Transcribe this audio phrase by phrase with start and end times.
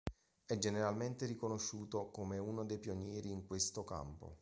[0.47, 4.29] È generalmente riconosciuto come uno dei pionieri in questo campo.